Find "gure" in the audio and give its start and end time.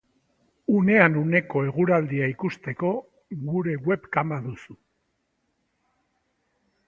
3.51-3.75